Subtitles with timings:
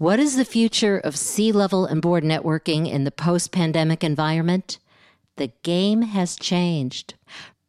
[0.00, 4.78] What is the future of C level and board networking in the post pandemic environment?
[5.36, 7.16] The game has changed.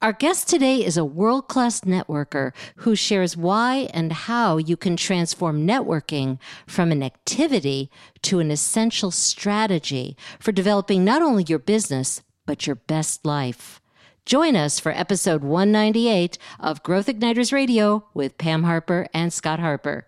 [0.02, 4.96] Our guest today is a world class networker who shares why and how you can
[4.96, 7.92] transform networking from an activity
[8.22, 13.82] to an essential strategy for developing not only your business, but your best life.
[14.26, 20.08] Join us for episode 198 of Growth Igniters Radio with Pam Harper and Scott Harper.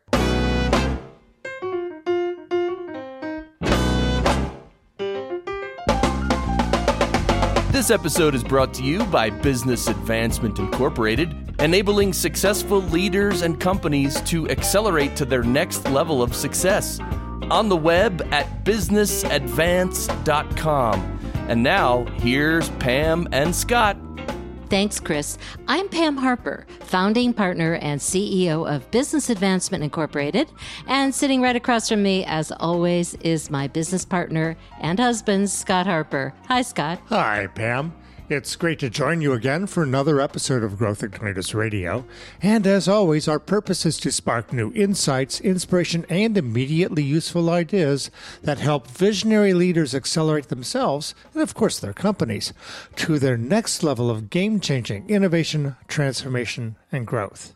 [7.84, 14.22] This episode is brought to you by Business Advancement Incorporated, enabling successful leaders and companies
[14.22, 17.02] to accelerate to their next level of success.
[17.52, 21.20] On the web at businessadvance.com.
[21.50, 23.98] And now, here's Pam and Scott.
[24.74, 25.38] Thanks, Chris.
[25.68, 30.52] I'm Pam Harper, founding partner and CEO of Business Advancement Incorporated.
[30.88, 35.86] And sitting right across from me, as always, is my business partner and husband, Scott
[35.86, 36.34] Harper.
[36.48, 37.00] Hi, Scott.
[37.10, 37.94] Hi, Pam.
[38.34, 42.04] It's great to join you again for another episode of Growth Igniters Radio.
[42.42, 48.10] And as always, our purpose is to spark new insights, inspiration, and immediately useful ideas
[48.42, 52.54] that help visionary leaders accelerate themselves and, of course, their companies
[52.96, 57.54] to their next level of game changing innovation, transformation, and growth.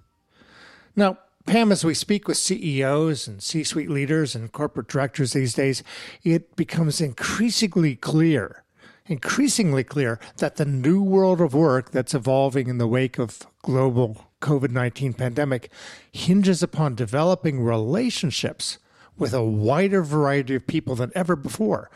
[0.95, 1.17] Now,
[1.47, 5.81] Pam, as we speak with CEOs and C suite leaders and corporate directors these days,
[6.23, 8.63] it becomes increasingly clear
[9.07, 14.25] increasingly clear that the new world of work that's evolving in the wake of global
[14.41, 15.69] COVID 19 pandemic
[16.11, 18.77] hinges upon developing relationships
[19.17, 21.89] with a wider variety of people than ever before.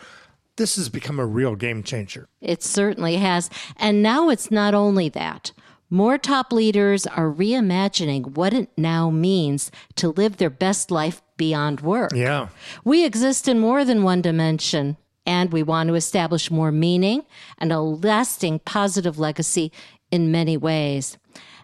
[0.57, 2.27] This has become a real game changer.
[2.41, 3.49] It certainly has.
[3.77, 5.51] And now it's not only that.
[5.89, 11.81] More top leaders are reimagining what it now means to live their best life beyond
[11.81, 12.11] work.
[12.15, 12.47] Yeah.
[12.85, 17.23] We exist in more than one dimension and we want to establish more meaning
[17.57, 19.71] and a lasting positive legacy
[20.11, 21.17] in many ways.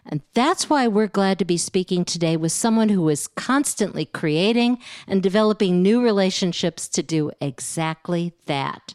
[0.06, 4.78] And that's why we're glad to be speaking today with someone who is constantly creating
[5.06, 8.94] and developing new relationships to do exactly that.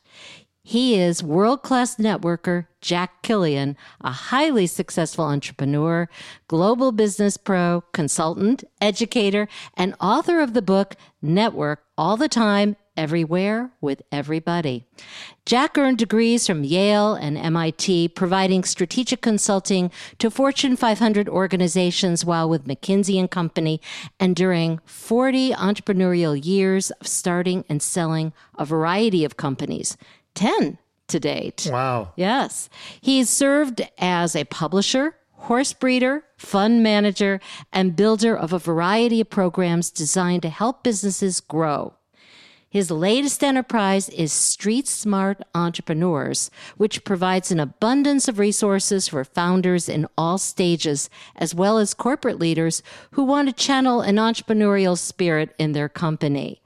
[0.66, 6.10] He is world class networker Jack Killion, a highly successful entrepreneur,
[6.48, 13.72] global business pro, consultant, educator, and author of the book Network All the Time everywhere
[13.82, 14.86] with everybody.
[15.46, 22.48] Jack earned degrees from Yale and MIT, providing strategic consulting to Fortune 500 organizations while
[22.50, 23.82] with McKinsey and Company,
[24.20, 29.98] and during 40 entrepreneurial years of starting and selling a variety of companies,
[30.36, 30.78] 10
[31.08, 31.68] to date.
[31.72, 32.14] Wow.
[32.16, 32.70] Yes.
[33.02, 39.30] He's served as a publisher, horse breeder, fund manager, and builder of a variety of
[39.30, 41.94] programs designed to help businesses grow.
[42.74, 49.88] His latest enterprise is Street Smart Entrepreneurs, which provides an abundance of resources for founders
[49.88, 52.82] in all stages, as well as corporate leaders
[53.12, 56.64] who want to channel an entrepreneurial spirit in their company.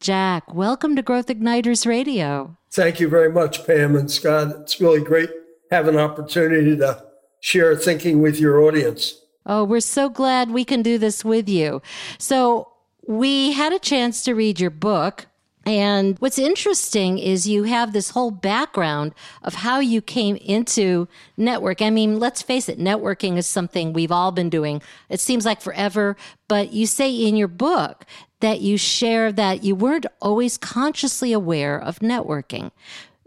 [0.00, 2.58] Jack, welcome to Growth Igniters Radio.
[2.70, 4.54] Thank you very much, Pam and Scott.
[4.60, 5.30] It's really great
[5.70, 7.02] having an opportunity to
[7.40, 9.18] share thinking with your audience.
[9.46, 11.80] Oh, we're so glad we can do this with you.
[12.18, 12.71] So,
[13.06, 15.26] we had a chance to read your book.
[15.64, 21.80] And what's interesting is you have this whole background of how you came into network.
[21.80, 24.82] I mean, let's face it, networking is something we've all been doing.
[25.08, 26.16] It seems like forever,
[26.48, 28.06] but you say in your book
[28.40, 32.72] that you share that you weren't always consciously aware of networking.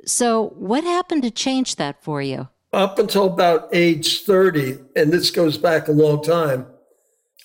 [0.05, 2.49] So, what happened to change that for you?
[2.73, 6.67] Up until about age 30, and this goes back a long time,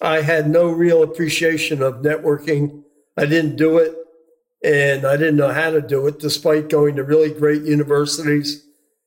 [0.00, 2.82] I had no real appreciation of networking.
[3.16, 3.94] I didn't do it
[4.62, 8.66] and I didn't know how to do it despite going to really great universities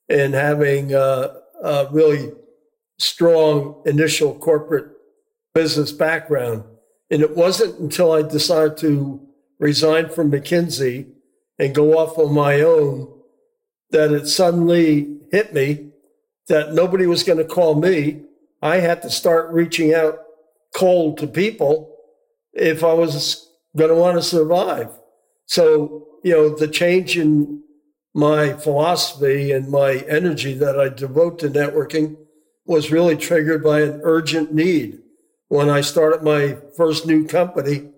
[0.10, 1.34] and having uh,
[1.64, 2.32] a really
[2.98, 4.92] strong initial corporate
[5.54, 6.64] business background.
[7.12, 9.22] And it wasn't until I decided to
[9.60, 11.08] resign from McKinsey
[11.60, 13.12] and go off on my own
[13.92, 15.90] that it suddenly hit me
[16.48, 18.24] that nobody was going to call me.
[18.62, 20.20] I had to start reaching out
[20.74, 21.96] cold to people
[22.54, 24.90] if I was going to want to survive.
[25.46, 27.64] So, you know, the change in
[28.14, 32.16] my philosophy and my energy that I devote to networking
[32.66, 35.00] was really triggered by an urgent need
[35.48, 37.90] when I started my first new company,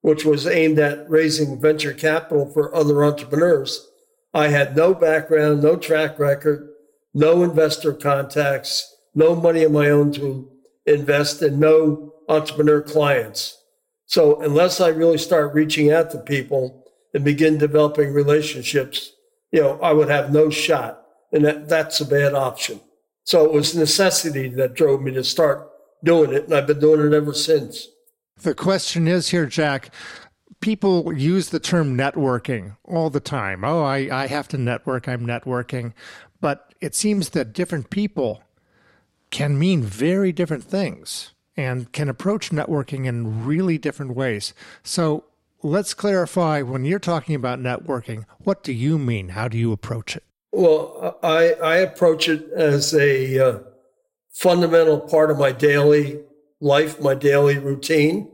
[0.00, 3.88] which was aimed at raising venture capital for other entrepreneurs.
[4.32, 6.68] I had no background, no track record,
[7.12, 10.50] no investor contacts, no money of my own to
[10.86, 13.58] invest, and no entrepreneur clients.
[14.06, 19.12] So unless I really start reaching out to people and begin developing relationships,
[19.50, 21.02] you know, I would have no shot.
[21.32, 22.80] And that, that's a bad option.
[23.24, 25.70] So it was necessity that drove me to start
[26.02, 26.44] doing it.
[26.44, 27.88] And I've been doing it ever since.
[28.42, 29.90] The question is here, Jack.
[30.60, 33.64] People use the term networking all the time.
[33.64, 35.08] Oh, I, I have to network.
[35.08, 35.92] I'm networking.
[36.40, 38.42] But it seems that different people
[39.30, 44.54] can mean very different things and can approach networking in really different ways.
[44.82, 45.24] So
[45.62, 49.30] let's clarify when you're talking about networking, what do you mean?
[49.30, 50.24] How do you approach it?
[50.52, 53.58] Well, I, I approach it as a uh,
[54.32, 56.20] fundamental part of my daily
[56.60, 58.30] life, my daily routine.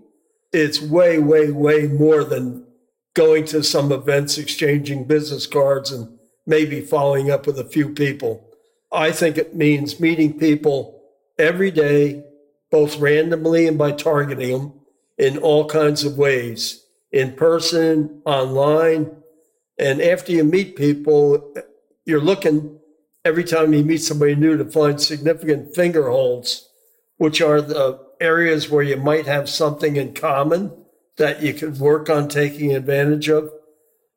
[0.52, 2.66] It's way, way, way more than
[3.14, 8.46] going to some events, exchanging business cards, and maybe following up with a few people.
[8.92, 11.00] I think it means meeting people
[11.38, 12.24] every day,
[12.70, 14.72] both randomly and by targeting them
[15.18, 19.10] in all kinds of ways, in person, online.
[19.78, 21.54] And after you meet people,
[22.04, 22.78] you're looking
[23.24, 26.68] every time you meet somebody new to find significant finger holds,
[27.18, 30.72] which are the areas where you might have something in common
[31.16, 33.50] that you could work on taking advantage of.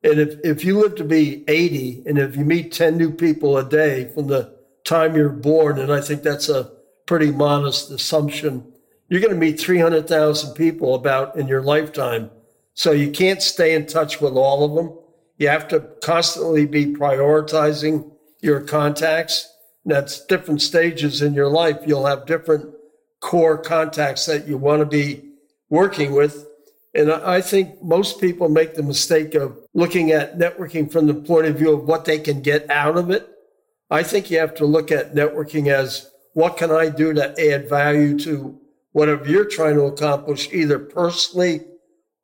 [0.02, 3.56] And if, if you live to be 80 and if you meet 10 new people
[3.56, 4.54] a day from the
[4.84, 6.70] time you're born, and I think that's a
[7.06, 8.72] pretty modest assumption.
[9.08, 12.30] You're going to meet 300,000 people about in your lifetime.
[12.74, 14.98] So you can't stay in touch with all of them.
[15.38, 18.10] You have to constantly be prioritizing
[18.40, 19.52] your contacts.
[19.84, 21.78] That's different stages in your life.
[21.86, 22.74] You'll have different
[23.20, 25.30] core contacts that you want to be
[25.68, 26.46] working with.
[26.94, 31.46] And I think most people make the mistake of looking at networking from the point
[31.46, 33.28] of view of what they can get out of it.
[33.90, 37.68] I think you have to look at networking as what can I do to add
[37.68, 38.60] value to
[38.92, 41.62] whatever you're trying to accomplish, either personally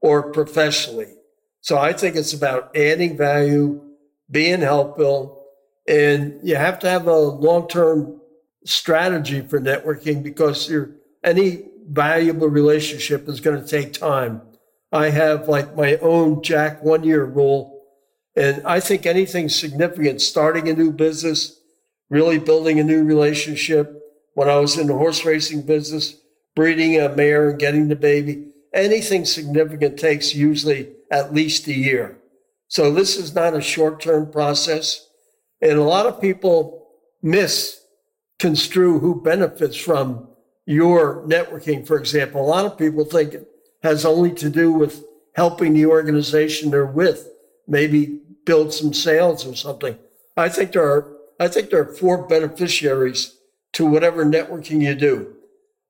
[0.00, 1.14] or professionally.
[1.62, 3.82] So I think it's about adding value,
[4.30, 5.44] being helpful,
[5.88, 8.20] and you have to have a long-term
[8.64, 10.72] strategy for networking because
[11.24, 14.42] any valuable relationship is going to take time.
[14.92, 17.82] I have like my own Jack one year rule.
[18.36, 21.60] And I think anything significant, starting a new business,
[22.08, 23.99] really building a new relationship,
[24.34, 26.16] when I was in the horse racing business,
[26.54, 32.18] breeding a mare and getting the baby, anything significant takes usually at least a year.
[32.68, 35.06] So this is not a short term process.
[35.60, 36.86] And a lot of people
[37.22, 40.28] misconstrue who benefits from
[40.66, 42.40] your networking, for example.
[42.40, 43.48] A lot of people think it
[43.82, 45.04] has only to do with
[45.34, 47.28] helping the organization they're with,
[47.66, 49.98] maybe build some sales or something.
[50.36, 53.34] I think there are I think there are four beneficiaries
[53.72, 55.36] to whatever networking you do.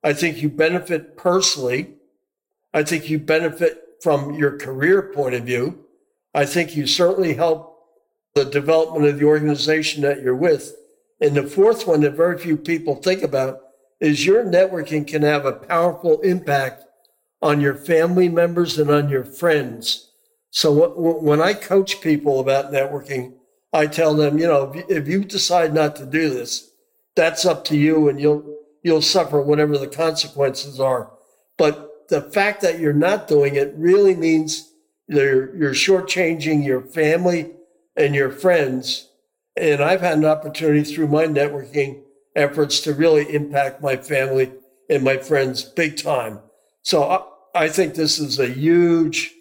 [0.02, 1.94] I think you benefit personally.
[2.72, 5.84] I think you benefit from your career point of view.
[6.34, 7.78] I think you certainly help
[8.34, 10.74] the development of the organization that you're with.
[11.20, 13.60] And the fourth one that very few people think about
[14.00, 16.84] is your networking can have a powerful impact
[17.42, 20.10] on your family members and on your friends.
[20.50, 23.34] So when I coach people about networking,
[23.72, 26.69] I tell them, you know, if you decide not to do this,
[27.16, 31.12] that's up to you and you'll you'll suffer whatever the consequences are.
[31.58, 34.72] But the fact that you're not doing it really means
[35.06, 37.52] you're you're shortchanging your family
[37.96, 39.08] and your friends.
[39.56, 42.02] And I've had an opportunity through my networking
[42.36, 44.52] efforts to really impact my family
[44.88, 46.40] and my friends big time.
[46.82, 49.32] So I, I think this is a huge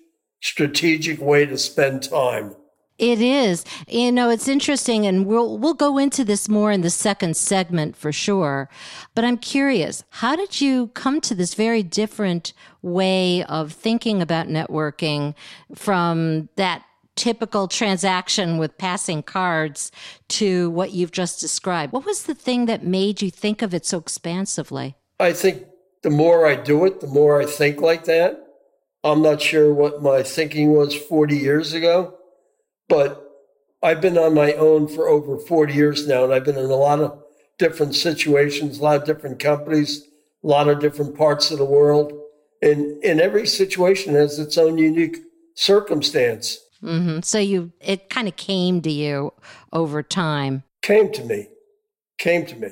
[0.41, 2.55] strategic way to spend time.
[2.99, 3.63] It is.
[3.87, 7.95] You know, it's interesting and we'll we'll go into this more in the second segment
[7.95, 8.69] for sure.
[9.15, 12.51] But I'm curious, how did you come to this very different
[12.81, 15.33] way of thinking about networking
[15.73, 16.83] from that
[17.15, 19.93] typical transaction with passing cards
[20.27, 21.93] to what you've just described?
[21.93, 24.97] What was the thing that made you think of it so expansively?
[25.21, 25.63] I think
[26.03, 28.45] the more I do it, the more I think like that.
[29.05, 32.18] I'm not sure what my thinking was 40 years ago
[32.89, 33.25] but
[33.81, 36.75] I've been on my own for over 40 years now, and I've been in a
[36.75, 37.23] lot of
[37.57, 40.03] different situations, a lot of different companies,
[40.43, 42.11] a lot of different parts of the world.
[42.61, 45.17] And, and every situation has its own unique
[45.55, 46.57] circumstance.
[46.83, 47.19] Mm-hmm.
[47.21, 49.33] So you, it kind of came to you
[49.71, 50.63] over time.
[50.81, 51.47] Came to me,
[52.17, 52.69] came to me.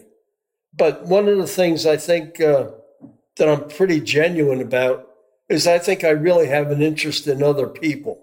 [0.73, 2.71] But one of the things I think uh,
[3.37, 5.07] that I'm pretty genuine about
[5.49, 8.21] is I think I really have an interest in other people.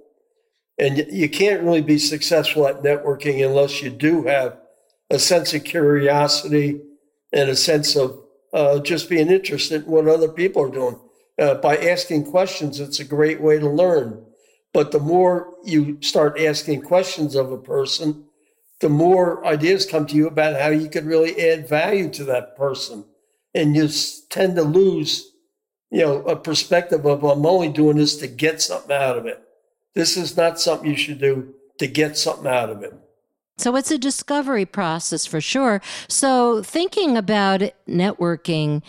[0.79, 4.59] And you can't really be successful at networking unless you do have
[5.11, 6.81] a sense of curiosity
[7.33, 8.19] and a sense of
[8.53, 10.99] uh, just being interested in what other people are doing.
[11.39, 14.25] uh, by asking questions, it's a great way to learn.
[14.73, 18.25] But the more you start asking questions of a person,
[18.81, 22.57] the more ideas come to you about how you could really add value to that
[22.57, 23.05] person.
[23.55, 23.89] And you
[24.31, 25.31] tend to lose,
[25.91, 29.44] you know, a perspective of I'm only doing this to get something out of it.
[29.95, 32.95] This is not something you should do to get something out of it.
[33.57, 35.81] So it's a discovery process for sure.
[36.09, 38.83] So thinking about networking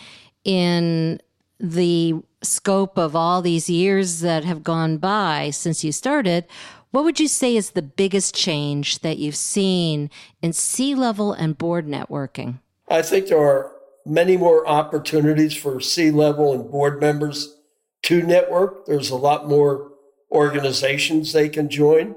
[0.44, 1.20] in
[1.60, 6.46] the scope of all these years that have gone by since you started,
[6.90, 10.10] what would you say is the biggest change that you've seen
[10.42, 12.58] in C level and board networking?
[12.88, 13.72] I think there are
[14.04, 17.56] many more opportunities for C level and board members
[18.02, 18.86] to network.
[18.86, 19.92] There's a lot more
[20.30, 22.14] organizations they can join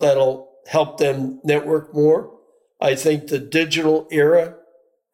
[0.00, 2.30] that'll help them network more.
[2.80, 4.56] I think the digital era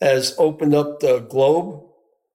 [0.00, 1.84] has opened up the globe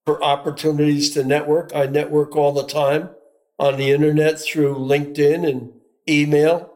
[0.06, 1.76] for opportunities to network.
[1.76, 3.10] I network all the time
[3.58, 5.72] on the internet through LinkedIn and
[6.08, 6.72] email.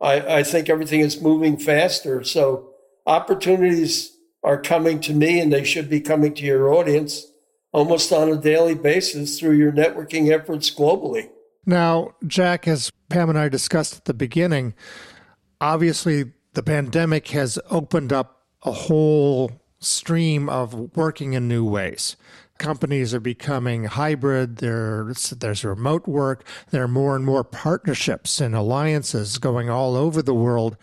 [0.00, 2.22] I, I think everything is moving faster.
[2.22, 2.70] So
[3.06, 7.26] opportunities are coming to me and they should be coming to your audience
[7.72, 11.30] almost on a daily basis through your networking efforts globally.
[11.68, 14.72] Now, Jack, as Pam and I discussed at the beginning,
[15.60, 22.16] obviously the pandemic has opened up a whole stream of working in new ways.
[22.56, 24.56] Companies are becoming hybrid.
[24.56, 26.42] There's, there's remote work.
[26.70, 30.78] There are more and more partnerships and alliances going all over the world.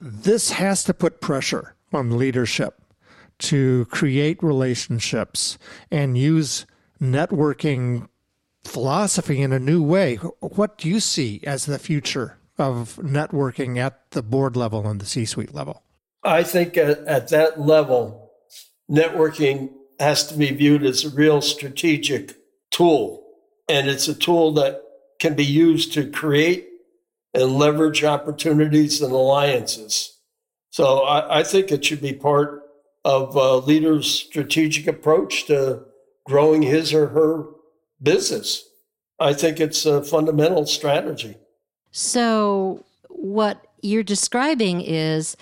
[0.00, 2.82] This has to put pressure on leadership
[3.38, 5.56] to create relationships
[5.88, 6.66] and use
[7.00, 8.08] networking
[8.64, 10.16] philosophy in a new way.
[10.16, 15.06] What do you see as the future of networking at the board level and the
[15.06, 15.82] C suite level?
[16.22, 18.30] I think at, at that level,
[18.90, 22.36] networking has to be viewed as a real strategic
[22.70, 23.26] tool.
[23.68, 24.82] And it's a tool that
[25.20, 26.68] can be used to create
[27.32, 30.18] and leverage opportunities and alliances.
[30.70, 32.62] So I, I think it should be part
[33.04, 35.84] of a leader's strategic approach to
[36.26, 37.44] growing his or her
[38.04, 38.68] business.
[39.18, 41.36] I think it's a fundamental strategy.
[41.90, 45.36] So, what you're describing is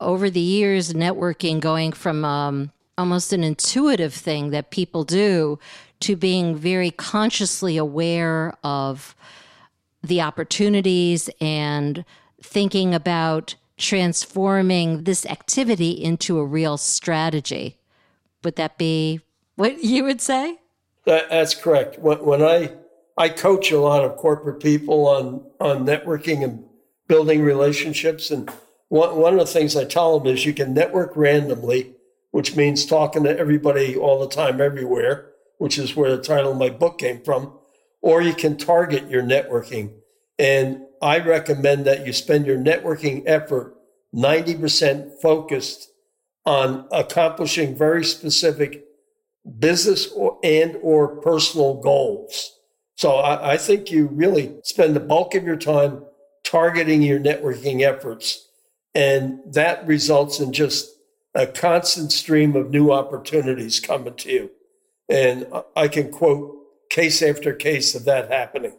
[0.00, 5.58] over the years, networking going from um, almost an intuitive thing that people do
[6.00, 9.16] to being very consciously aware of
[10.02, 12.04] the opportunities and
[12.40, 17.78] thinking about transforming this activity into a real strategy.
[18.44, 19.20] Would that be
[19.56, 20.58] what you would say?
[21.08, 21.98] That, that's correct.
[21.98, 22.72] When, when I
[23.16, 26.64] I coach a lot of corporate people on on networking and
[27.08, 28.30] building relationships.
[28.30, 28.50] And
[28.88, 31.94] one one of the things I tell them is you can network randomly,
[32.30, 36.58] which means talking to everybody all the time, everywhere, which is where the title of
[36.58, 37.58] my book came from.
[38.02, 39.94] Or you can target your networking.
[40.38, 43.74] And I recommend that you spend your networking effort
[44.14, 45.88] 90% focused
[46.44, 48.84] on accomplishing very specific
[49.58, 52.54] business or, and or personal goals.
[52.96, 56.04] So I, I think you really spend the bulk of your time
[56.44, 58.48] targeting your networking efforts.
[58.94, 60.90] And that results in just
[61.34, 64.50] a constant stream of new opportunities coming to you.
[65.08, 66.56] And I can quote
[66.90, 68.76] case after case of that happening.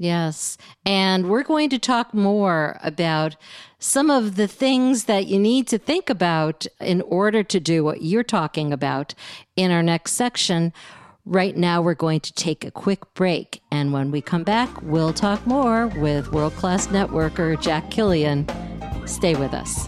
[0.00, 0.56] Yes.
[0.86, 3.36] And we're going to talk more about
[3.78, 8.00] some of the things that you need to think about in order to do what
[8.00, 9.14] you're talking about
[9.56, 10.72] in our next section.
[11.26, 13.60] Right now, we're going to take a quick break.
[13.70, 18.48] And when we come back, we'll talk more with world class networker Jack Killion.
[19.06, 19.86] Stay with us.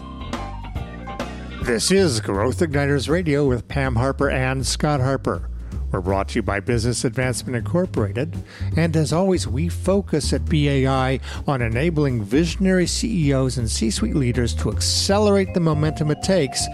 [1.63, 5.49] This is Growth Igniters Radio with Pam Harper and Scott Harper.
[5.93, 8.35] We're brought to you by Business Advancement Incorporated.
[8.75, 14.55] And as always, we focus at BAI on enabling visionary CEOs and C suite leaders
[14.55, 16.65] to accelerate the momentum it takes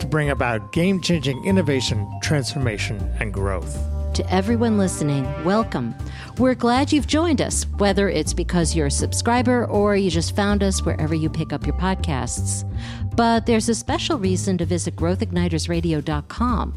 [0.00, 3.78] to bring about game changing innovation, transformation, and growth.
[4.14, 5.94] To everyone listening, welcome.
[6.38, 10.64] We're glad you've joined us, whether it's because you're a subscriber or you just found
[10.64, 12.68] us wherever you pick up your podcasts.
[13.18, 16.74] But there's a special reason to visit growthignitersradio.com.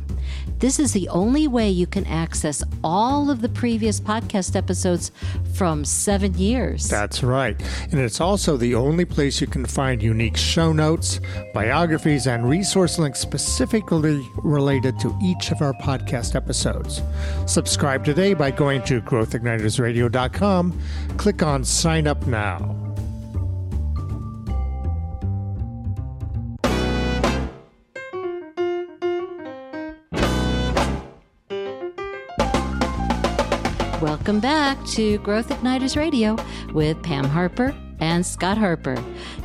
[0.58, 5.12] This is the only way you can access all of the previous podcast episodes
[5.54, 6.90] from seven years.
[6.90, 7.62] That's right.
[7.92, 11.20] And it's also the only place you can find unique show notes,
[11.54, 17.04] biographies, and resource links specifically related to each of our podcast episodes.
[17.46, 20.82] Subscribe today by going to growthignitersradio.com.
[21.18, 22.91] Click on Sign Up Now.
[34.02, 36.36] Welcome back to Growth Igniters Radio
[36.74, 38.98] with Pam Harper and Scott Harper.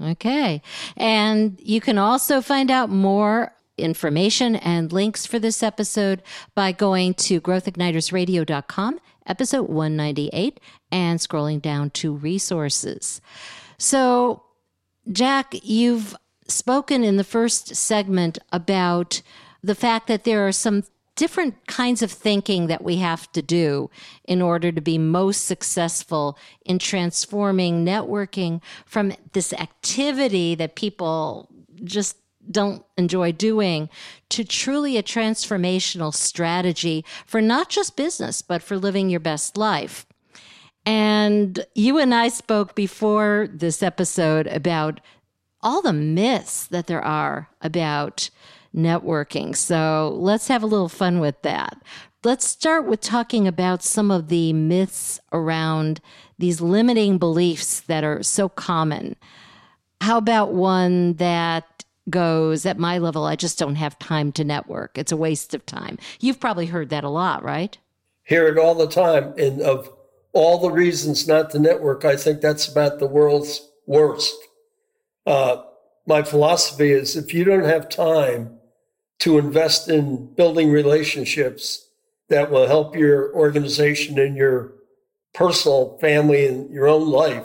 [0.00, 0.62] Okay.
[0.96, 6.22] And you can also find out more information and links for this episode
[6.54, 10.60] by going to growthignitersradio.com, episode 198,
[10.92, 13.20] and scrolling down to resources.
[13.78, 14.42] So,
[15.10, 19.22] Jack, you've spoken in the first segment about
[19.62, 20.84] the fact that there are some
[21.16, 23.90] different kinds of thinking that we have to do
[24.24, 31.46] in order to be most successful in transforming networking from this activity that people
[31.84, 32.16] just
[32.48, 33.88] don't enjoy doing
[34.30, 40.06] to truly a transformational strategy for not just business, but for living your best life.
[40.86, 45.00] And you and I spoke before this episode about
[45.62, 48.30] all the myths that there are about
[48.74, 49.54] networking.
[49.54, 51.82] So let's have a little fun with that.
[52.24, 56.00] Let's start with talking about some of the myths around
[56.38, 59.16] these limiting beliefs that are so common.
[60.00, 64.98] How about one that goes at my level, I just don't have time to network.
[64.98, 65.98] It's a waste of time.
[66.20, 67.76] You've probably heard that a lot, right?
[68.24, 69.34] Hear it all the time.
[69.38, 69.90] And of
[70.32, 74.36] all the reasons not to network, I think that's about the world's worst.
[75.26, 75.62] Uh,
[76.06, 78.58] my philosophy is if you don't have time
[79.20, 81.88] to invest in building relationships
[82.28, 84.72] that will help your organization and your
[85.34, 87.44] personal family and your own life,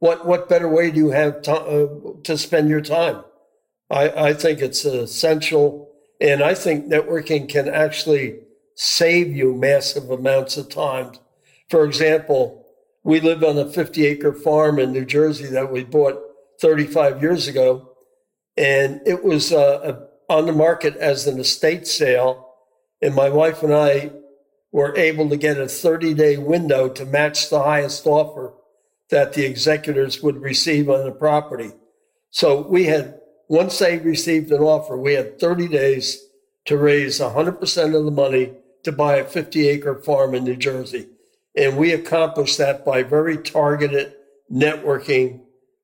[0.00, 3.24] what, what better way do you have to, uh, to spend your time?
[3.94, 5.88] I, I think it's essential.
[6.20, 8.40] And I think networking can actually
[8.74, 11.12] save you massive amounts of time.
[11.70, 12.66] For example,
[13.04, 16.20] we live on a 50 acre farm in New Jersey that we bought
[16.60, 17.92] 35 years ago.
[18.56, 22.48] And it was uh, on the market as an estate sale.
[23.00, 24.10] And my wife and I
[24.72, 28.54] were able to get a 30 day window to match the highest offer
[29.10, 31.70] that the executors would receive on the property.
[32.30, 33.20] So we had
[33.54, 36.26] once they received an offer, we had 30 days
[36.64, 41.06] to raise 100% of the money to buy a 50 acre farm in New Jersey.
[41.56, 44.12] And we accomplished that by very targeted
[44.52, 45.40] networking.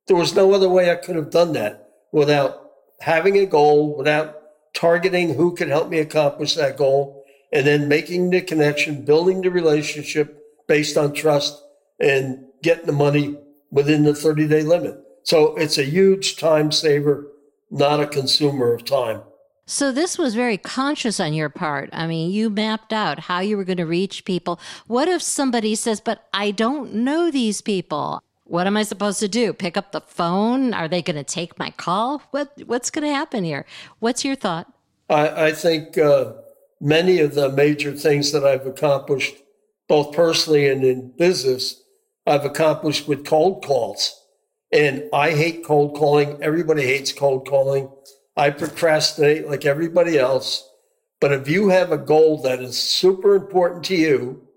[0.07, 4.35] There was no other way I could have done that without having a goal, without
[4.73, 9.49] targeting who could help me accomplish that goal, and then making the connection, building the
[9.49, 11.63] relationship based on trust,
[12.01, 13.37] and getting the money
[13.71, 14.97] within the 30 day limit.
[15.23, 17.30] So it's a huge time saver
[17.71, 19.21] not a consumer of time.
[19.65, 21.89] So this was very conscious on your part.
[21.93, 24.59] I mean, you mapped out how you were going to reach people.
[24.87, 28.21] What if somebody says, "But I don't know these people.
[28.43, 29.53] What am I supposed to do?
[29.53, 30.73] Pick up the phone?
[30.73, 32.21] Are they going to take my call?
[32.31, 33.65] What what's going to happen here?
[33.99, 34.67] What's your thought?"
[35.09, 36.33] I, I think uh,
[36.81, 39.35] many of the major things that I've accomplished,
[39.87, 41.81] both personally and in business,
[42.27, 44.20] I've accomplished with cold calls.
[44.71, 46.41] And I hate cold calling.
[46.41, 47.89] Everybody hates cold calling.
[48.37, 50.67] I procrastinate like everybody else.
[51.19, 54.47] But if you have a goal that is super important to you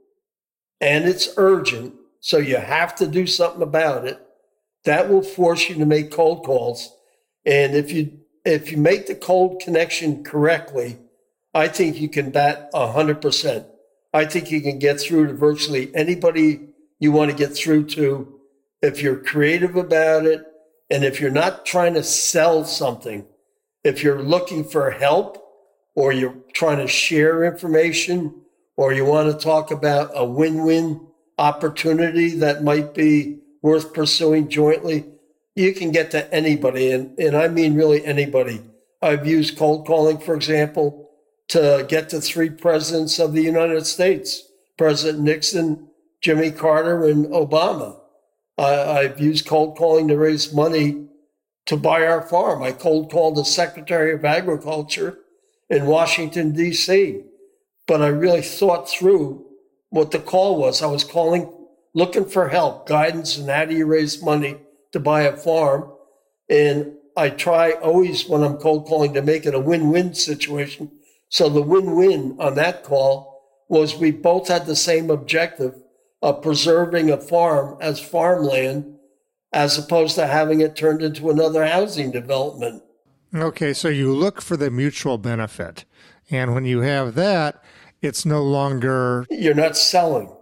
[0.81, 4.19] and it's urgent, so you have to do something about it,
[4.85, 6.95] that will force you to make cold calls.
[7.45, 10.99] And if you if you make the cold connection correctly,
[11.55, 13.67] I think you can bat hundred percent.
[14.13, 18.41] I think you can get through to virtually anybody you want to get through to
[18.83, 20.45] if you're creative about it,
[20.91, 23.27] and if you're not trying to sell something,
[23.83, 25.43] if you're looking for help
[25.95, 28.35] or you're trying to share information
[28.77, 31.07] or you want to talk about a win win
[31.39, 35.05] opportunity that might be worth pursuing jointly,
[35.55, 36.93] you can get to anybody.
[36.93, 38.61] And, and I mean really anybody.
[39.01, 41.11] I've used cold calling, for example,
[41.49, 44.43] to get to three presidents of the United States
[44.77, 45.89] President Nixon,
[46.21, 47.97] Jimmy Carter, and Obama.
[48.59, 51.07] I, I've used cold calling to raise money
[51.67, 52.63] to buy our farm.
[52.63, 55.19] I cold called the Secretary of Agriculture
[55.71, 57.23] in Washington, D.C.,
[57.87, 59.45] but I really thought through
[59.91, 60.83] what the call was.
[60.83, 61.53] I was calling,
[61.95, 64.57] looking for help, guidance, and how do you raise money
[64.93, 65.91] to buy a farm.
[66.49, 70.91] And I try always when I'm cold calling to make it a win win situation.
[71.29, 75.75] So the win win on that call was we both had the same objective
[76.25, 78.97] of preserving a farm as farmland
[79.53, 82.83] as opposed to having it turned into another housing development.
[83.35, 85.85] Okay, so you look for the mutual benefit.
[86.31, 87.63] And when you have that,
[88.01, 89.27] it's no longer.
[89.29, 90.35] You're not selling.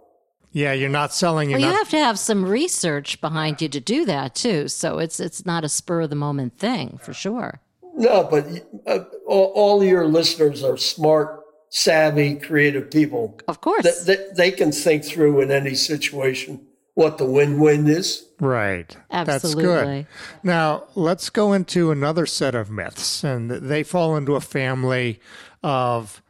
[0.53, 1.49] Yeah, you're not selling.
[1.49, 4.69] You're well, you have to have some research behind you to do that too.
[4.69, 7.59] So it's it's not a spur of the moment thing for sure.
[7.95, 8.47] No, but
[8.87, 11.42] uh, all, all, your listeners are smart,
[11.73, 13.39] savvy, creative people.
[13.47, 18.23] Of course, they, they, they can think through in any situation what the win-win is.
[18.39, 18.95] Right.
[19.09, 19.63] Absolutely.
[19.63, 20.07] That's good.
[20.43, 25.19] Now, let's go into another set of myths, and they fall into a family
[25.63, 26.21] of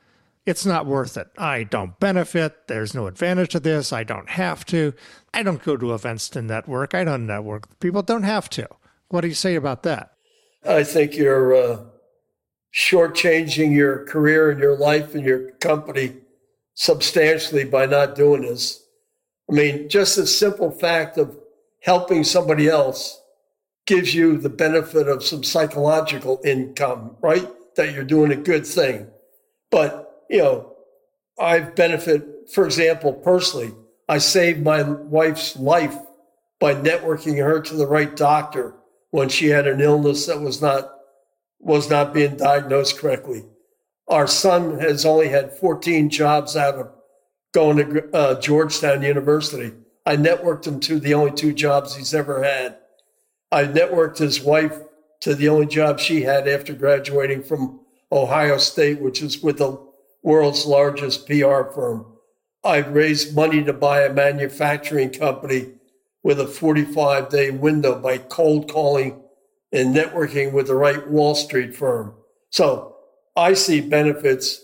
[0.46, 1.28] it's not worth it.
[1.38, 2.68] I don't benefit.
[2.68, 3.92] There's no advantage to this.
[3.92, 4.94] I don't have to.
[5.34, 6.94] I don't go to events to network.
[6.94, 7.80] I don't network.
[7.82, 8.68] People don't have to.
[9.10, 10.12] What do you say about that?
[10.66, 11.84] I think you're uh,
[12.74, 16.16] shortchanging your career and your life and your company
[16.74, 18.84] substantially by not doing this.
[19.50, 21.38] I mean, just the simple fact of
[21.82, 23.22] helping somebody else
[23.86, 27.48] gives you the benefit of some psychological income, right?
[27.76, 29.08] That you're doing a good thing.
[29.70, 30.74] But you know,
[31.40, 33.72] I've benefit, for example, personally,
[34.10, 35.96] I saved my wife's life
[36.60, 38.76] by networking her to the right doctor
[39.12, 40.90] when she had an illness that was not
[41.64, 43.44] was not being diagnosed correctly.
[44.08, 46.92] Our son has only had 14 jobs out of
[47.54, 49.72] going to uh, Georgetown University.
[50.06, 52.78] I networked him to the only two jobs he's ever had.
[53.52, 54.78] I networked his wife
[55.22, 57.80] to the only job she had after graduating from
[58.12, 59.80] Ohio State, which is with the
[60.22, 62.06] world's largest PR firm.
[62.64, 65.70] I raised money to buy a manufacturing company
[66.24, 69.23] with a 45 day window by cold calling
[69.74, 72.14] and networking with the right Wall Street firm.
[72.52, 72.96] So
[73.36, 74.64] I see benefits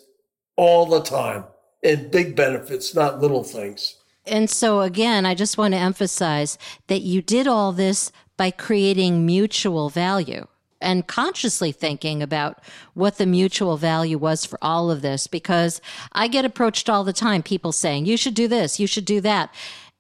[0.56, 1.45] all the time
[1.84, 3.95] and big benefits, not little things.
[4.26, 9.26] And so, again, I just want to emphasize that you did all this by creating
[9.26, 10.45] mutual value
[10.82, 12.62] and consciously thinking about
[12.93, 15.82] what the mutual value was for all of this because
[16.13, 19.19] I get approached all the time people saying you should do this you should do
[19.22, 19.54] that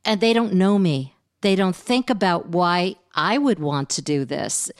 [0.05, 4.25] and they don't know me they don't think about why I would want to do
[4.25, 4.71] this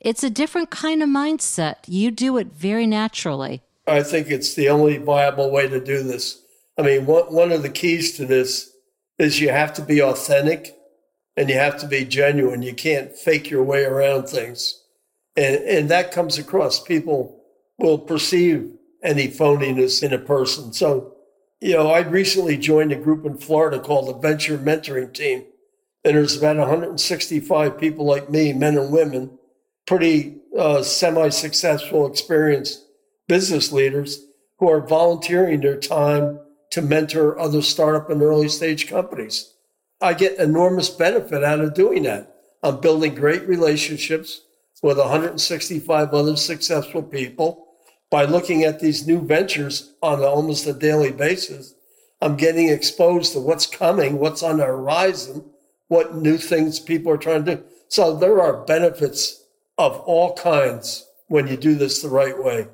[0.00, 4.68] it's a different kind of mindset you do it very naturally I think it's the
[4.68, 6.42] only viable way to do this
[6.78, 8.70] I mean one one of the keys to this
[9.18, 10.76] is you have to be authentic
[11.36, 14.82] and you have to be genuine you can't fake your way around things
[15.36, 16.80] and, and that comes across.
[16.80, 17.42] People
[17.78, 20.72] will perceive any phoniness in a person.
[20.72, 21.12] So,
[21.60, 25.44] you know, I recently joined a group in Florida called the Venture Mentoring Team.
[26.06, 29.40] And there's about 165 people like me, men and women,
[29.88, 32.86] pretty uh, semi successful, experienced
[33.26, 34.24] business leaders
[34.60, 36.38] who are volunteering their time
[36.70, 39.52] to mentor other startup and early stage companies.
[40.00, 42.36] I get enormous benefit out of doing that.
[42.62, 44.42] I'm building great relationships
[44.84, 47.66] with 165 other successful people
[48.12, 51.74] by looking at these new ventures on almost a daily basis.
[52.20, 55.44] I'm getting exposed to what's coming, what's on the horizon,
[55.88, 57.64] what new things people are trying to do.
[57.88, 59.44] So there are benefits
[59.78, 62.68] of all kinds when you do this the right way.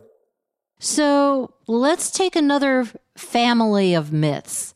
[0.78, 4.74] So let's take another family of myths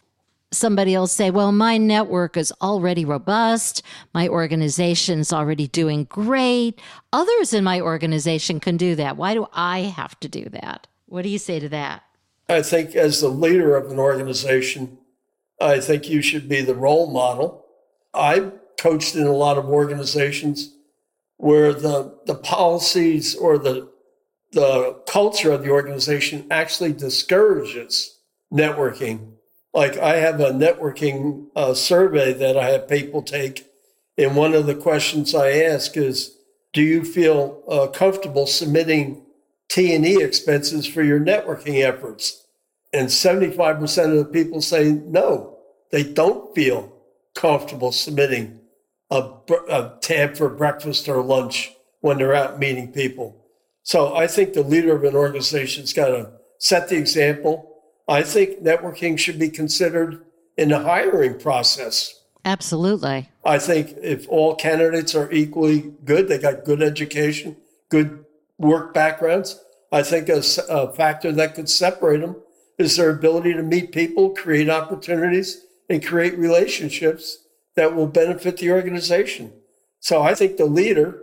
[0.57, 3.83] somebody will say, well, my network is already robust.
[4.15, 6.81] My organization is already doing great.
[7.13, 9.17] Others in my organization can do that.
[9.17, 10.87] Why do I have to do that?
[11.07, 12.03] What do you say to that?
[12.49, 14.99] I think as the leader of an organization,
[15.61, 17.66] I think you should be the role model.
[18.17, 20.75] I coached in a lot of organizations
[21.37, 23.91] where the, the policies or the,
[24.53, 28.19] the culture of the organization actually discourages
[28.53, 29.37] networking
[29.77, 33.67] like I have a networking uh, survey that I have people take.
[34.17, 36.35] And one of the questions I ask is,
[36.73, 39.23] do you feel uh, comfortable submitting
[39.69, 42.47] T&E expenses for your networking efforts?
[42.95, 45.59] And 75% of the people say no,
[45.91, 46.96] they don't feel
[47.37, 48.59] comfortable submitting
[49.11, 49.31] a,
[49.69, 53.45] a tab for breakfast or lunch when they're out meeting people.
[53.85, 57.77] So I think the leader of an organization's got to set the example
[58.09, 60.25] I think networking should be considered
[60.57, 62.15] in the hiring process.
[62.45, 63.29] Absolutely.
[63.45, 67.57] I think if all candidates are equally good, they got good education,
[67.89, 68.25] good
[68.59, 72.37] work backgrounds, I think a, a factor that could separate them
[72.79, 77.39] is their ability to meet people, create opportunities, and create relationships
[77.77, 79.53] that will benefit the organization.
[80.01, 81.21] So I think the leader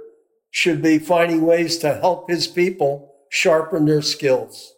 [0.52, 4.74] should be finding ways to help his people sharpen their skills.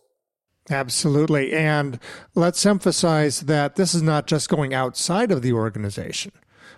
[0.69, 1.53] Absolutely.
[1.53, 1.99] And
[2.33, 6.31] let's emphasize that this is not just going outside of the organization,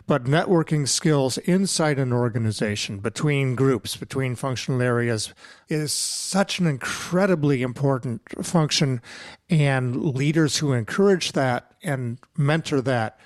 [0.07, 5.33] but networking skills inside an organization, between groups, between functional areas,
[5.69, 9.01] is such an incredibly important function.
[9.49, 13.19] And leaders who encourage that and mentor that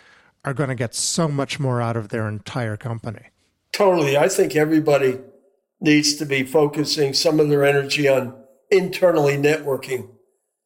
[0.44, 3.28] are going to get so much more out of their entire company.
[3.72, 4.17] Totally.
[4.17, 5.20] I think everybody
[5.80, 8.36] needs to be focusing some of their energy on
[8.70, 10.10] internally networking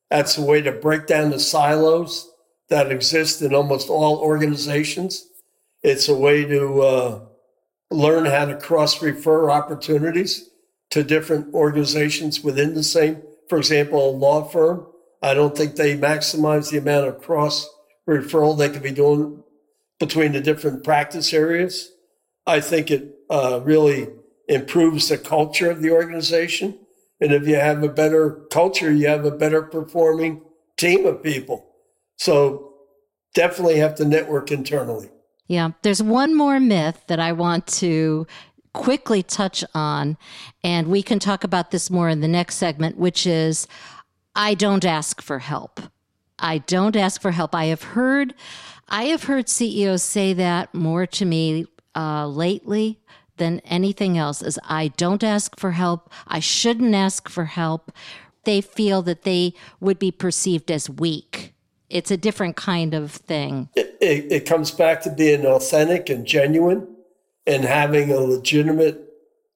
[0.09, 2.31] that's a way to break down the silos
[2.69, 5.27] that exist in almost all organizations.
[5.87, 7.19] It's a way to uh,
[7.91, 10.49] learn how to cross refer opportunities
[10.89, 13.21] to different organizations within the same.
[13.49, 14.87] For example, a law firm,
[15.21, 17.69] I don't think they maximize the amount of cross
[18.09, 19.43] referral they could be doing
[19.99, 21.91] between the different practice areas.
[22.47, 24.07] I think it uh, really
[24.47, 26.79] improves the culture of the organization
[27.21, 30.41] and if you have a better culture, you have a better performing
[30.77, 31.75] team of people.
[32.17, 32.73] So
[33.35, 35.11] definitely have to network internally.
[35.47, 35.71] Yeah.
[35.83, 38.25] There's one more myth that I want to
[38.73, 40.17] quickly touch on,
[40.63, 43.67] and we can talk about this more in the next segment, which is
[44.35, 45.79] I don't ask for help.
[46.39, 47.55] I don't ask for help.
[47.55, 48.33] I have heard,
[48.89, 52.99] I have heard CEOs say that more to me uh, lately
[53.37, 56.11] than anything else is I don't ask for help.
[56.27, 57.91] I shouldn't ask for help.
[58.43, 61.54] They feel that they would be perceived as weak.
[61.95, 63.69] It's a different kind of thing.
[63.73, 66.93] It, it, it comes back to being authentic and genuine
[67.47, 69.01] and having a legitimate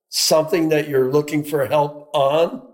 [0.08, 2.66] something that you're looking for help on.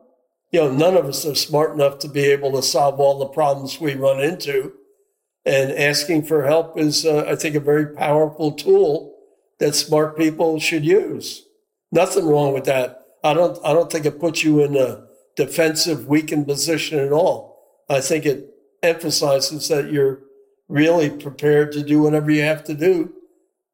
[0.52, 3.26] You know, none of us are smart enough to be able to solve all the
[3.26, 4.72] problems we run into.
[5.48, 9.18] And asking for help is, uh, I think, a very powerful tool
[9.58, 11.44] that smart people should use.
[11.92, 13.02] Nothing wrong with that.
[13.24, 17.84] I don't, I don't think it puts you in a defensive, weakened position at all.
[17.90, 18.52] I think it
[18.86, 20.20] emphasizes that you're
[20.68, 23.14] really prepared to do whatever you have to do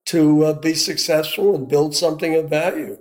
[0.06, 2.98] to uh, be successful and build something of value.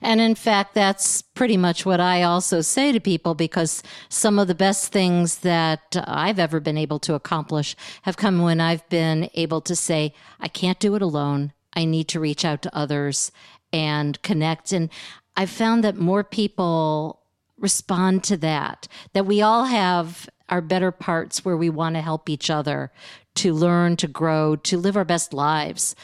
[0.00, 4.46] And in fact, that's pretty much what I also say to people because some of
[4.46, 9.28] the best things that I've ever been able to accomplish have come when I've been
[9.34, 11.52] able to say, I can't do it alone.
[11.72, 13.32] I need to reach out to others
[13.72, 14.72] and connect.
[14.72, 14.88] And
[15.36, 17.20] I've found that more people
[17.58, 22.28] respond to that, that we all have our better parts where we want to help
[22.28, 22.90] each other
[23.36, 25.94] to learn, to grow, to live our best lives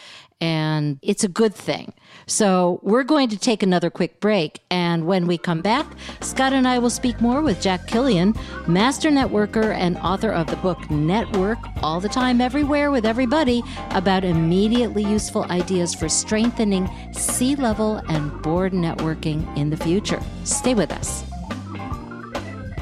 [0.44, 1.94] and it's a good thing.
[2.26, 4.60] So, we're going to take another quick break.
[4.70, 5.86] And when we come back,
[6.20, 10.56] Scott and I will speak more with Jack Killion, master networker and author of the
[10.56, 17.56] book Network All the Time, Everywhere with Everybody, about immediately useful ideas for strengthening C
[17.56, 20.20] level and board networking in the future.
[20.44, 21.33] Stay with us.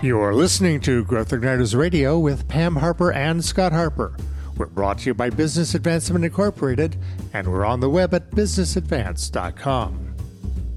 [0.03, 4.17] You're listening to Growth Igniters Radio with Pam Harper and Scott Harper.
[4.57, 6.97] We're brought to you by Business Advancement Incorporated,
[7.33, 10.17] and we're on the web at businessadvance.com.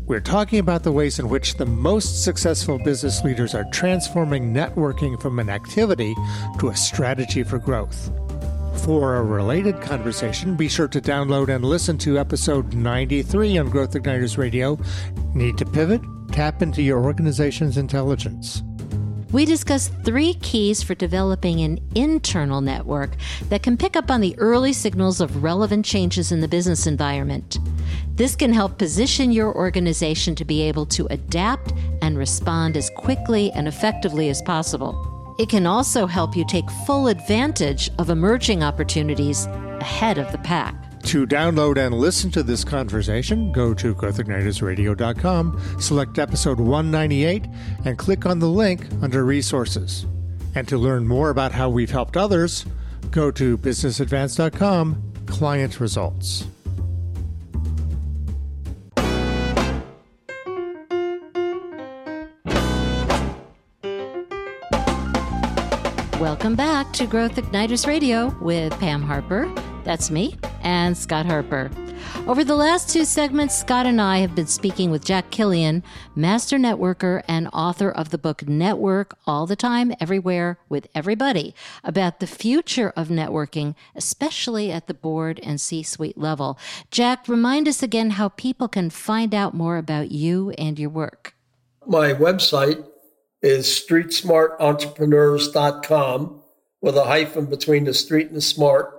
[0.05, 5.19] We're talking about the ways in which the most successful business leaders are transforming networking
[5.19, 6.13] from an activity
[6.59, 8.11] to a strategy for growth.
[8.83, 13.93] For a related conversation, be sure to download and listen to episode 93 on Growth
[13.93, 14.77] Igniters Radio.
[15.33, 16.01] Need to pivot?
[16.31, 18.61] Tap into your organization's intelligence
[19.35, 23.17] we discuss three keys for developing an internal network
[23.49, 27.57] that can pick up on the early signals of relevant changes in the business environment.
[28.15, 33.51] This can help position your organization to be able to adapt and respond as quickly
[33.51, 35.35] and effectively as possible.
[35.37, 39.47] It can also help you take full advantage of emerging opportunities
[39.81, 40.84] ahead of the pack.
[41.05, 47.45] To download and listen to this conversation, go to growthignitersradio.com, select episode 198,
[47.85, 50.07] and click on the link under Resources.
[50.55, 52.65] And to learn more about how we've helped others,
[53.11, 56.47] go to businessadvance.com, Client Results.
[66.19, 69.53] Welcome back to Growth Igniters Radio with Pam Harper.
[69.85, 71.69] That's me and Scott Harper.
[72.27, 75.83] Over the last two segments, Scott and I have been speaking with Jack Killion,
[76.15, 82.19] master networker and author of the book Network All the Time, Everywhere, with Everybody, about
[82.19, 86.57] the future of networking, especially at the board and C suite level.
[86.89, 91.35] Jack, remind us again how people can find out more about you and your work.
[91.85, 92.83] My website
[93.43, 96.41] is streetsmartentrepreneurs.com
[96.81, 98.94] with a hyphen between the street and the smart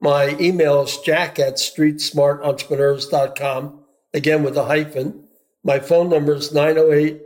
[0.00, 3.80] My email is jack at streetsmartentrepreneurs.com,
[4.14, 5.24] again with a hyphen.
[5.62, 7.20] My phone number is 908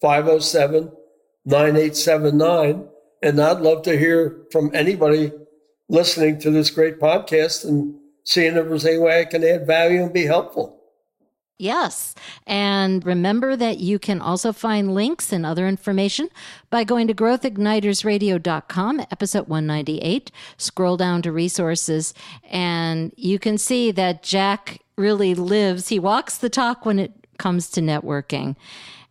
[0.00, 0.90] 507
[1.44, 2.88] 9879.
[3.22, 5.30] And I'd love to hear from anybody
[5.88, 10.02] listening to this great podcast and seeing if there's any way I can add value
[10.02, 10.75] and be helpful.
[11.58, 12.14] Yes.
[12.46, 16.28] And remember that you can also find links and other information
[16.68, 20.30] by going to growthignitersradio.com, episode 198.
[20.58, 22.12] Scroll down to resources,
[22.50, 25.88] and you can see that Jack really lives.
[25.88, 28.56] He walks the talk when it comes to networking.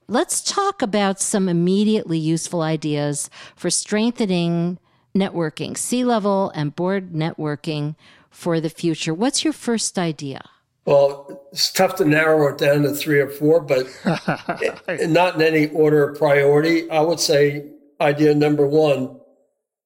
[0.07, 4.77] Let's talk about some immediately useful ideas for strengthening
[5.15, 7.95] networking, C level and board networking
[8.29, 9.15] for the future.
[9.15, 10.47] What's your first idea?
[10.85, 13.87] Well, it's tough to narrow it down to three or four, but
[15.01, 16.89] not in any order of priority.
[16.91, 19.19] I would say idea number one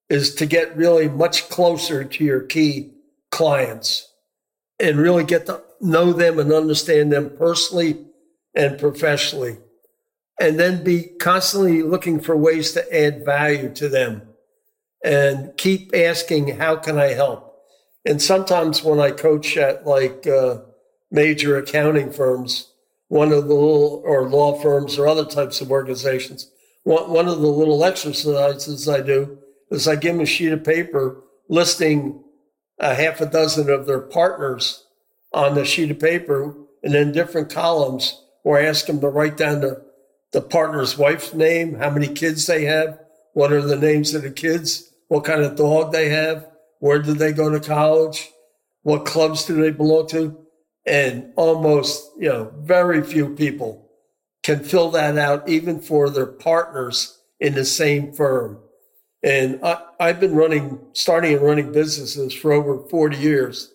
[0.09, 2.91] is to get really much closer to your key
[3.31, 4.11] clients
[4.79, 8.05] and really get to know them and understand them personally
[8.55, 9.57] and professionally.
[10.41, 14.23] And then be constantly looking for ways to add value to them
[15.03, 17.45] and keep asking, how can I help?
[18.05, 20.59] And sometimes when I coach at like, uh,
[21.11, 22.71] major accounting firms,
[23.07, 26.49] one of the little, or law firms or other types of organizations.
[26.83, 29.39] One, one of the little exercises I do
[29.71, 32.23] is I give them a sheet of paper listing
[32.79, 34.85] a half a dozen of their partners
[35.33, 39.37] on the sheet of paper and then different columns where I ask them to write
[39.37, 39.83] down the,
[40.31, 42.99] the partner's wife's name, how many kids they have,
[43.33, 46.47] what are the names of the kids, what kind of dog they have,
[46.79, 48.29] where did they go to college,
[48.83, 50.37] what clubs do they belong to
[50.89, 53.87] and almost, you know, very few people
[54.41, 58.57] can fill that out, even for their partners in the same firm.
[59.21, 63.71] And I, have been running, starting and running businesses for over 40 years.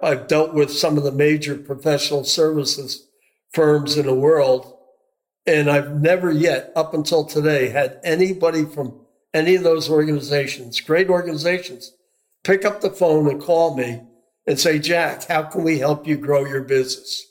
[0.00, 3.06] I've dealt with some of the major professional services
[3.52, 4.76] firms in the world.
[5.46, 8.98] And I've never yet, up until today, had anybody from
[9.32, 11.92] any of those organizations, great organizations,
[12.42, 14.00] pick up the phone and call me
[14.46, 17.26] and say, Jack, how can we help you grow your business?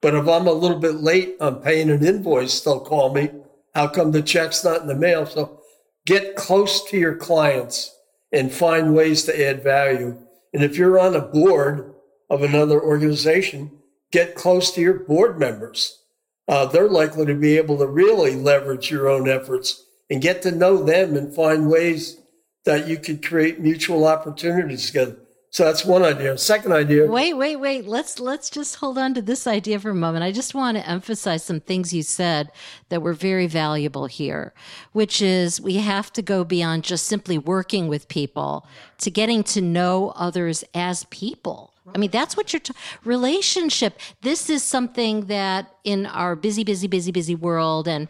[0.00, 3.30] But if I'm a little bit late on paying an invoice, they'll call me.
[3.74, 5.26] How come the check's not in the mail?
[5.26, 5.60] So
[6.06, 7.94] get close to your clients
[8.32, 10.16] and find ways to add value.
[10.52, 11.94] And if you're on a board
[12.30, 13.78] of another organization,
[14.12, 16.02] get close to your board members.
[16.46, 20.50] Uh, they're likely to be able to really leverage your own efforts and get to
[20.50, 22.18] know them and find ways
[22.64, 25.16] that you could create mutual opportunities together.
[25.50, 26.36] So that's one idea.
[26.36, 27.06] Second idea.
[27.06, 27.86] Wait, wait, wait.
[27.86, 30.22] Let's let's just hold on to this idea for a moment.
[30.22, 32.52] I just want to emphasize some things you said
[32.90, 34.52] that were very valuable here,
[34.92, 38.66] which is we have to go beyond just simply working with people
[38.98, 41.72] to getting to know others as people.
[41.94, 43.98] I mean, that's what your t- relationship.
[44.20, 48.08] This is something that in our busy, busy, busy, busy world, and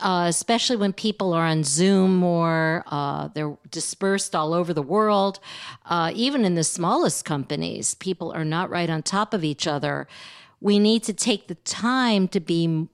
[0.00, 5.40] uh, especially when people are on Zoom or uh, they're dispersed all over the world.
[5.86, 10.06] Uh, even in the smallest companies, people are not right on top of each other.
[10.60, 12.88] We need to take the time to be,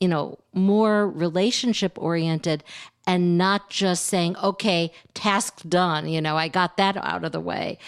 [0.00, 2.64] you know, more relationship oriented
[3.06, 6.08] and not just saying, okay, task done.
[6.08, 7.78] You know, I got that out of the way.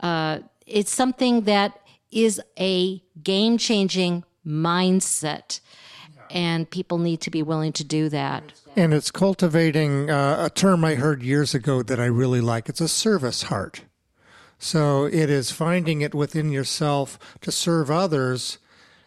[0.00, 5.60] Uh, it's something that is a game changing mindset
[6.30, 8.42] and people need to be willing to do that.
[8.76, 12.68] And it's cultivating uh, a term I heard years ago that I really like.
[12.68, 13.82] It's a service heart.
[14.58, 18.58] So it is finding it within yourself to serve others.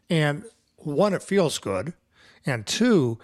[0.10, 0.44] And
[0.78, 1.94] one, it feels good.
[2.46, 3.20] And two,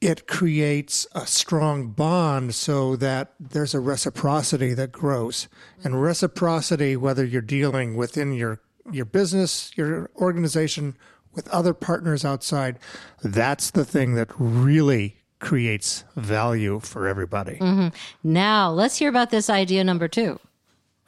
[0.00, 5.48] it creates a strong bond so that there's a reciprocity that grows.
[5.84, 10.96] And reciprocity, whether you're dealing within your, your business, your organization,
[11.34, 12.78] with other partners outside,
[13.22, 17.56] that's the thing that really creates value for everybody.
[17.56, 17.88] Mm-hmm.
[18.22, 20.38] Now, let's hear about this idea number two.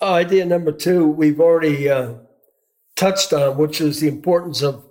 [0.02, 2.14] Uh, idea number two, we've already uh,
[2.96, 4.84] touched on, which is the importance of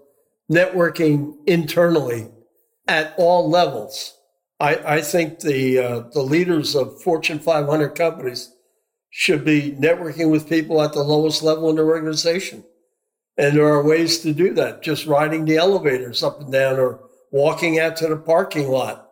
[0.51, 2.29] networking internally
[2.87, 4.17] at all levels.
[4.59, 8.51] I, I think the uh, the leaders of Fortune 500 companies
[9.09, 12.63] should be networking with people at the lowest level in their organization.
[13.37, 16.99] And there are ways to do that, just riding the elevators up and down or
[17.31, 19.09] walking out to the parking lot.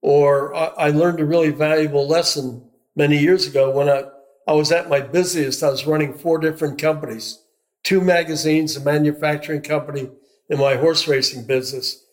[0.00, 4.02] Or I, learned a really valuable lesson many years ago when I,
[4.48, 5.62] I was at my busiest.
[5.62, 7.40] I was running four different companies,
[7.84, 10.10] two magazines, a manufacturing company,
[10.50, 12.04] and my horse racing business.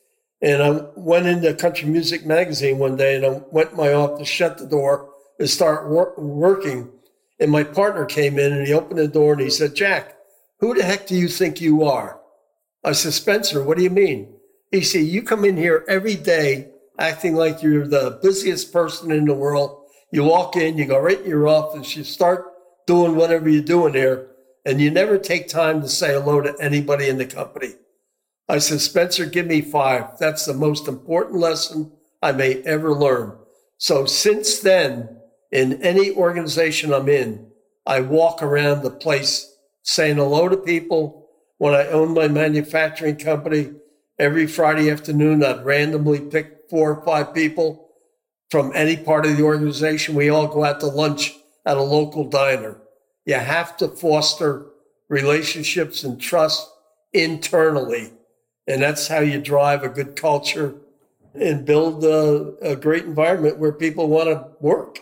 [0.41, 4.59] And I went into Country Music Magazine one day and I went my office, shut
[4.59, 6.91] the door, and start wor- working.
[7.39, 10.15] And my partner came in and he opened the door and he said, Jack,
[10.59, 12.19] who the heck do you think you are?
[12.83, 14.33] I said, Spencer, what do you mean?
[14.71, 19.25] He said, You come in here every day acting like you're the busiest person in
[19.25, 19.85] the world.
[20.11, 22.45] You walk in, you go right in your office, you start
[22.87, 24.27] doing whatever you're doing there,
[24.65, 27.75] and you never take time to say hello to anybody in the company.
[28.49, 30.17] I said, Spencer, give me five.
[30.19, 31.91] That's the most important lesson
[32.21, 33.37] I may ever learn.
[33.77, 35.17] So since then,
[35.51, 37.47] in any organization I'm in,
[37.85, 39.48] I walk around the place
[39.89, 41.27] saying hello to people.
[41.57, 43.71] When I owned my manufacturing company,
[44.19, 47.89] every Friday afternoon, I'd randomly pick four or five people
[48.51, 50.13] from any part of the organization.
[50.13, 51.35] We all go out to lunch
[51.65, 52.79] at a local diner.
[53.25, 54.67] You have to foster
[55.07, 56.69] relationships and trust
[57.11, 58.13] internally.
[58.67, 60.75] And that's how you drive a good culture
[61.33, 64.99] and build a, a great environment where people want to work.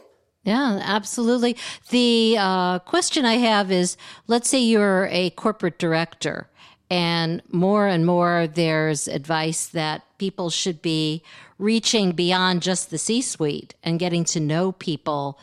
[0.47, 1.57] Yeah, absolutely.
[1.89, 6.47] The uh, question I have is let's say you're a corporate director,
[6.89, 11.21] and more and more there's advice that people should be
[11.59, 15.37] reaching beyond just the C suite and getting to know people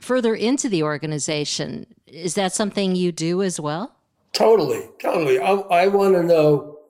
[0.00, 1.86] further into the organization.
[2.08, 3.94] Is that something you do as well?
[4.32, 5.38] Totally, totally.
[5.38, 6.80] I, I want to know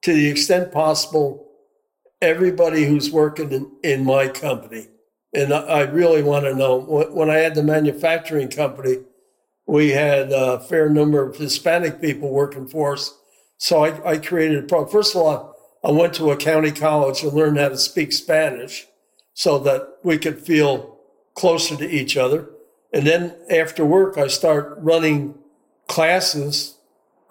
[0.00, 1.46] to the extent possible
[2.22, 4.86] everybody who's working in, in my company.
[5.34, 8.98] And I really want to know when I had the manufacturing company,
[9.66, 13.14] we had a fair number of Hispanic people working for us.
[13.58, 14.90] So I, I created a program.
[14.90, 15.54] First of all,
[15.84, 18.86] I went to a county college and learned how to speak Spanish
[19.34, 20.98] so that we could feel
[21.34, 22.48] closer to each other.
[22.92, 25.34] And then after work, I start running
[25.86, 26.78] classes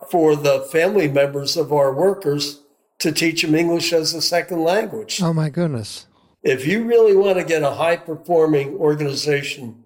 [0.09, 2.61] for the family members of our workers
[2.99, 5.21] to teach them English as a second language.
[5.21, 6.05] Oh, my goodness.
[6.43, 9.83] If you really want to get a high performing organization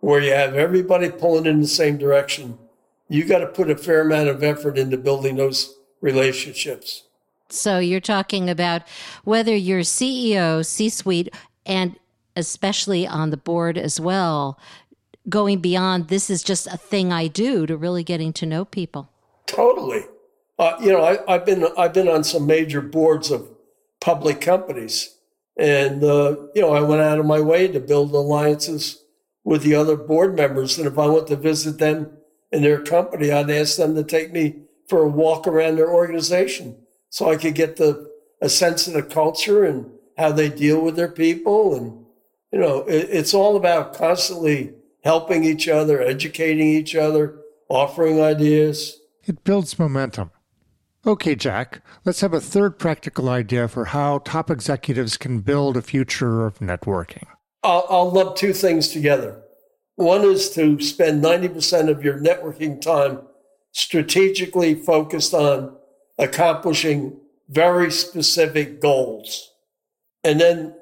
[0.00, 2.58] where you have everybody pulling in the same direction,
[3.08, 7.04] you got to put a fair amount of effort into building those relationships.
[7.48, 8.82] So you're talking about
[9.24, 11.98] whether you're CEO, C suite, and
[12.36, 14.58] especially on the board as well,
[15.28, 19.10] going beyond this is just a thing I do to really getting to know people.
[19.46, 20.04] Totally.
[20.58, 23.48] Uh, you know, I, have been I've been on some major boards of
[24.00, 25.16] public companies,
[25.58, 29.02] and uh, you know, I went out of my way to build alliances
[29.44, 30.78] with the other board members.
[30.78, 32.12] And if I went to visit them
[32.52, 36.76] in their company, I'd ask them to take me for a walk around their organization
[37.10, 38.08] so I could get the
[38.40, 41.74] a sense of the culture and how they deal with their people.
[41.74, 42.04] And
[42.52, 49.00] you know, it, it's all about constantly helping each other, educating each other, offering ideas.
[49.24, 50.30] It builds momentum.
[51.06, 55.82] Okay, Jack, let's have a third practical idea for how top executives can build a
[55.82, 57.24] future of networking.
[57.62, 59.42] I'll, I'll lump two things together.
[59.94, 63.20] One is to spend 90% of your networking time
[63.72, 65.76] strategically focused on
[66.18, 67.18] accomplishing
[67.48, 69.52] very specific goals.
[70.24, 70.74] And then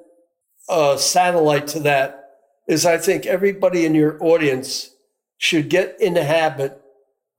[0.67, 2.31] a satellite to that
[2.67, 4.91] is I think everybody in your audience
[5.37, 6.81] should get in the habit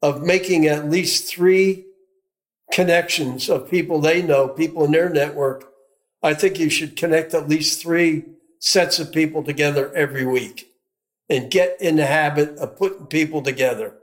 [0.01, 1.88] of making at least three
[2.73, 5.73] connections of people they know, people in their network,
[6.23, 8.25] I think you should connect at least three
[8.61, 10.69] sets of people together every week
[11.29, 13.95] and get in the habit of putting people together.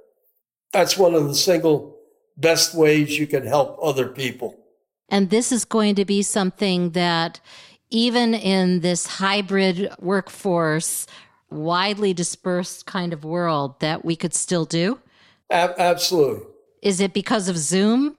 [0.72, 1.98] That's one of the single
[2.38, 4.58] best ways you can help other people.
[5.10, 7.40] And this is going to be something that
[7.90, 11.08] even in this hybrid workforce,
[11.50, 15.00] widely dispersed kind of world that we could still do?
[15.50, 16.46] A- absolutely.
[16.82, 18.18] Is it because of Zoom?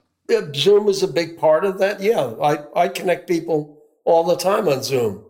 [0.55, 2.01] Zoom is a big part of that.
[2.01, 5.23] Yeah, I, I connect people all the time on Zoom.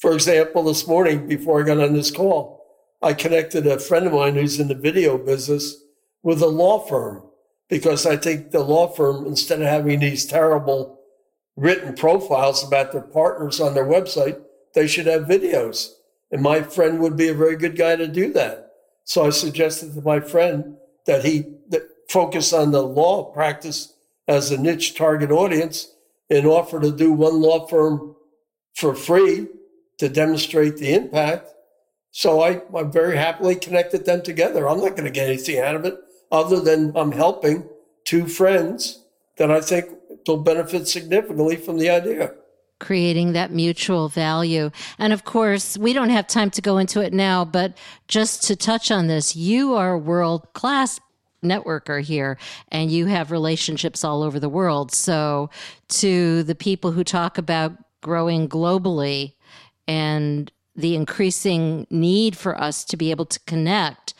[0.00, 2.64] For example, this morning before I got on this call,
[3.02, 5.76] I connected a friend of mine who's in the video business
[6.22, 7.22] with a law firm
[7.68, 11.00] because I think the law firm, instead of having these terrible
[11.56, 14.40] written profiles about their partners on their website,
[14.74, 15.92] they should have videos.
[16.30, 18.72] And my friend would be a very good guy to do that.
[19.04, 20.76] So I suggested to my friend
[21.06, 23.94] that he that focus on the law practice
[24.28, 25.94] as a niche target audience
[26.30, 28.14] and offer to do one law firm
[28.74, 29.48] for free
[29.98, 31.50] to demonstrate the impact.
[32.10, 34.68] So I, I very happily connected them together.
[34.68, 35.96] I'm not going to get anything out of it
[36.30, 37.68] other than I'm helping
[38.04, 39.02] two friends
[39.38, 39.86] that I think
[40.26, 42.34] will benefit significantly from the idea
[42.80, 44.70] creating that mutual value.
[44.98, 47.76] And of course, we don't have time to go into it now, but
[48.06, 51.00] just to touch on this, you are world class
[51.42, 54.92] networker here and you have relationships all over the world.
[54.92, 55.50] So,
[55.88, 59.34] to the people who talk about growing globally
[59.86, 64.14] and the increasing need for us to be able to connect,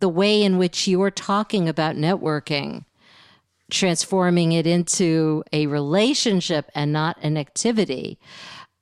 [0.00, 2.84] the way in which you're talking about networking,
[3.70, 8.18] transforming it into a relationship and not an activity,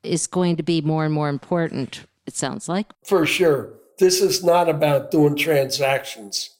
[0.03, 2.93] is going to be more and more important, it sounds like.
[3.05, 3.72] For sure.
[3.99, 6.56] This is not about doing transactions.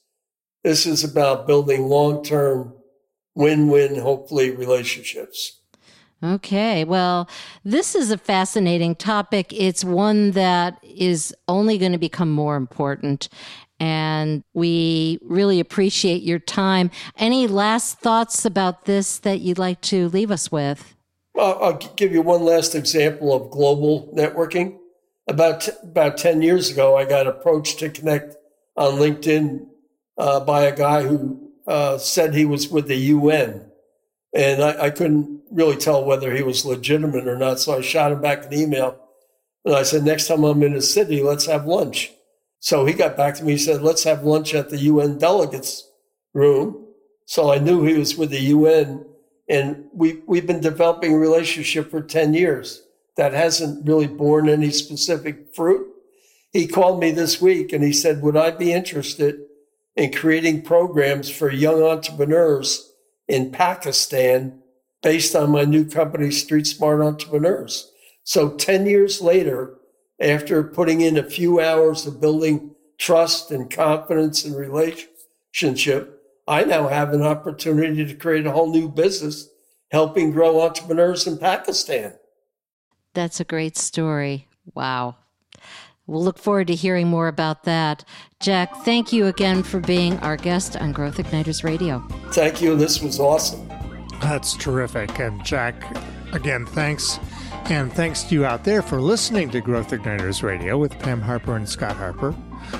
[0.67, 2.73] This is about building long term,
[3.35, 5.61] win win, hopefully, relationships.
[6.21, 7.29] Okay, well,
[7.63, 9.53] this is a fascinating topic.
[9.53, 13.29] It's one that is only going to become more important.
[13.79, 16.91] And we really appreciate your time.
[17.15, 20.97] Any last thoughts about this that you'd like to leave us with?
[21.33, 24.79] Well, I'll give you one last example of global networking.
[25.29, 28.35] About, t- about 10 years ago, I got approached to connect
[28.75, 29.67] on LinkedIn
[30.17, 33.69] uh, by a guy who uh, said he was with the UN.
[34.33, 37.59] And I, I couldn't really tell whether he was legitimate or not.
[37.59, 38.99] So I shot him back an email.
[39.65, 42.11] And I said, next time I'm in a city, let's have lunch.
[42.59, 43.53] So he got back to me.
[43.53, 45.89] He said, let's have lunch at the UN delegates
[46.33, 46.85] room.
[47.25, 49.05] So I knew he was with the UN.
[49.49, 52.83] And we, we've been developing a relationship for 10 years
[53.15, 55.87] that hasn't really borne any specific fruit.
[56.51, 59.46] He called me this week and he said, would I be interested
[59.97, 62.93] in creating programs for young entrepreneurs
[63.27, 64.61] in Pakistan
[65.01, 67.91] based on my new company, Street Smart Entrepreneurs.
[68.23, 69.77] So 10 years later,
[70.21, 76.87] after putting in a few hours of building trust and confidence and relationship, I now
[76.87, 79.49] have an opportunity to create a whole new business
[79.91, 82.13] helping grow entrepreneurs in Pakistan.
[83.13, 84.47] That's a great story.
[84.75, 85.15] Wow.
[86.07, 88.03] We'll look forward to hearing more about that.
[88.39, 91.99] Jack, thank you again for being our guest on Growth Igniters Radio.
[92.31, 92.75] Thank you.
[92.75, 93.67] This was awesome.
[94.21, 95.19] That's terrific.
[95.19, 95.75] And Jack,
[96.33, 97.19] again, thanks.
[97.65, 101.57] And thanks to you out there for listening to Growth Igniters Radio with Pam Harper
[101.57, 102.33] and Scott Harper.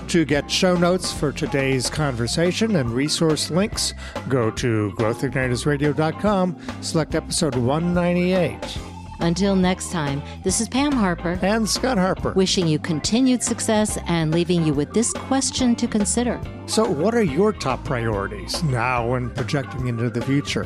[0.10, 3.94] To get show notes for today's conversation and resource links,
[4.30, 8.97] go to growthignitersradio.com, select episode 198.
[9.20, 14.32] Until next time, this is Pam Harper and Scott Harper, wishing you continued success and
[14.32, 16.40] leaving you with this question to consider.
[16.68, 20.64] So, what are your top priorities now and projecting into the future?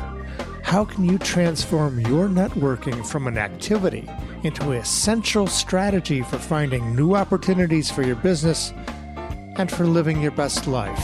[0.64, 4.08] How can you transform your networking from an activity
[4.43, 8.74] into an essential strategy for finding new opportunities for your business
[9.56, 11.04] and for living your best life?